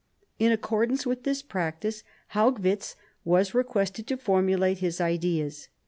[0.39, 5.67] In accordance with this practice, Haugwitz was requested to formulate his ideas.